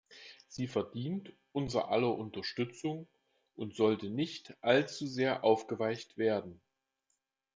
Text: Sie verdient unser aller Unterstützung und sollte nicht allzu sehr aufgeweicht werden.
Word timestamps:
Sie 0.47 0.65
verdient 0.65 1.31
unser 1.51 1.89
aller 1.91 2.17
Unterstützung 2.17 3.07
und 3.53 3.75
sollte 3.75 4.09
nicht 4.09 4.55
allzu 4.61 5.05
sehr 5.05 5.43
aufgeweicht 5.43 6.17
werden. 6.17 6.59